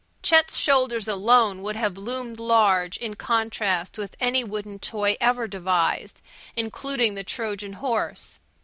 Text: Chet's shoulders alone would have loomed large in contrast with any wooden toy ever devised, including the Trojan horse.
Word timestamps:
Chet's 0.23 0.57
shoulders 0.57 1.07
alone 1.07 1.61
would 1.61 1.75
have 1.75 1.95
loomed 1.95 2.39
large 2.39 2.97
in 2.97 3.13
contrast 3.13 3.99
with 3.99 4.17
any 4.19 4.43
wooden 4.43 4.79
toy 4.79 5.15
ever 5.21 5.47
devised, 5.47 6.23
including 6.55 7.13
the 7.13 7.23
Trojan 7.23 7.73
horse. 7.73 8.39